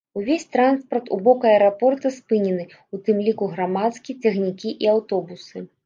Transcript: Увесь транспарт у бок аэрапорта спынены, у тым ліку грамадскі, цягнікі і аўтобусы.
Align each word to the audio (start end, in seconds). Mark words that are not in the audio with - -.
Увесь 0.19 0.45
транспарт 0.53 1.11
у 1.17 1.19
бок 1.27 1.43
аэрапорта 1.49 2.09
спынены, 2.17 2.65
у 2.95 3.03
тым 3.05 3.23
ліку 3.29 3.53
грамадскі, 3.55 4.21
цягнікі 4.23 4.69
і 4.85 4.95
аўтобусы. 4.97 5.57